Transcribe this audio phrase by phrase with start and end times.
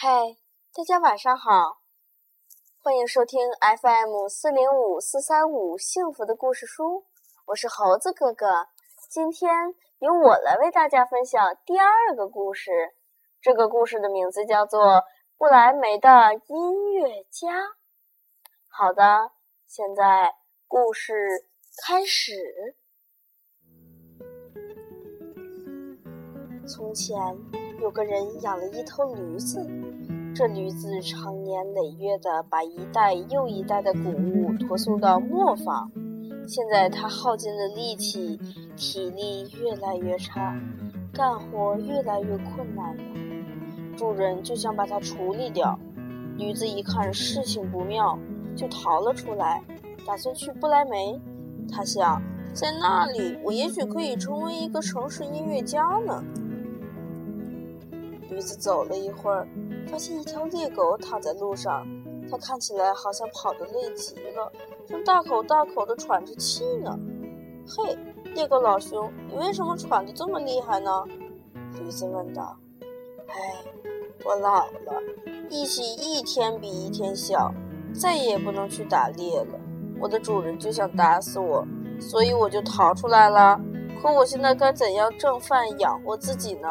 [0.00, 0.36] 嗨，
[0.72, 1.80] 大家晚上好，
[2.78, 3.40] 欢迎收听
[3.82, 7.04] FM 四零五四三五幸福的故事书，
[7.46, 8.68] 我是猴子哥哥。
[9.10, 12.94] 今天由我来为大家分享第二个故事，
[13.42, 14.80] 这个故事的名字叫做
[15.36, 17.48] 《不来梅的音乐家》。
[18.68, 19.32] 好的，
[19.66, 20.36] 现在
[20.68, 21.48] 故事
[21.84, 22.76] 开始。
[26.68, 27.18] 从前
[27.80, 29.58] 有个人养了一头驴子，
[30.38, 35.90] 这驴子长年累月的把一代又一代的谷物驮送到磨坊，
[36.46, 38.38] 现在它耗尽了力气，
[38.76, 40.56] 体力越来越差，
[41.12, 43.02] 干活越来越困难了。
[43.96, 45.76] 主人就想把它处理掉，
[46.36, 48.16] 驴子一看事情不妙，
[48.54, 49.60] 就逃了出来，
[50.06, 51.20] 打算去不来梅。
[51.68, 52.22] 他想，
[52.54, 56.22] 在那里我也许可以成为一个城市音乐家呢。
[58.30, 59.46] 驴子走了一会儿，
[59.90, 61.86] 发现一条猎狗躺在路上，
[62.30, 64.52] 它看起来好像跑得累极了，
[64.86, 66.98] 正大口大口地喘着气呢。
[67.66, 67.98] 嘿，
[68.34, 71.04] 猎狗老兄，你为什么喘得这么厉害呢？
[71.78, 72.56] 驴子问道。
[73.28, 73.64] 哎，
[74.24, 75.02] 我老了，
[75.48, 77.52] 力气一天比一天小，
[77.94, 79.58] 再也不能去打猎了。
[80.00, 81.66] 我的主人就想打死我，
[82.00, 83.60] 所以我就逃出来了。
[84.00, 86.68] 可我现在该怎样挣饭养活自己呢？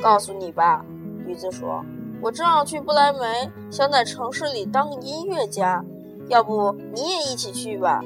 [0.00, 0.84] 告诉你吧，
[1.26, 1.84] 驴子说
[2.22, 5.84] ：“我正要去不来梅，想在城市里当个音乐家，
[6.28, 8.02] 要不你也一起去吧？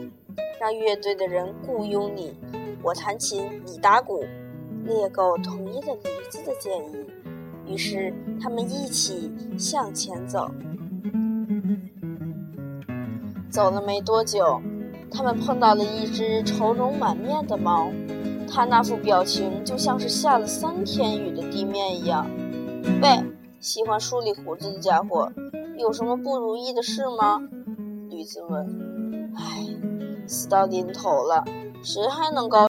[0.61, 2.37] 让乐队的人雇佣你，
[2.83, 4.25] 我弹琴，你打鼓。”
[4.85, 7.07] 猎狗同意了驴子的建议，
[7.67, 10.51] 于是他们一起向前走。
[13.49, 14.61] 走了没多久，
[15.11, 17.89] 他们碰到了一只愁容满面的猫。
[18.55, 22.25] 他那副表情就像是下了三天雨的地面一样。
[23.03, 23.21] 喂，
[23.59, 25.29] 喜欢梳理胡子的家伙，
[25.77, 27.43] 有什么不如意的事吗？
[28.09, 28.65] 驴子问。
[29.35, 29.67] 唉，
[30.29, 31.43] 死到临头了，
[31.83, 32.61] 谁还能高